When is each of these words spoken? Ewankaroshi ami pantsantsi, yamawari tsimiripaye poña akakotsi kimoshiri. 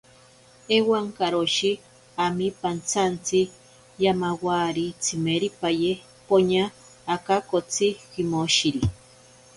Ewankaroshi 0.75 1.71
ami 2.25 2.47
pantsantsi, 2.61 3.41
yamawari 4.03 4.85
tsimiripaye 5.01 5.91
poña 6.27 6.63
akakotsi 7.15 7.87
kimoshiri. 8.11 8.83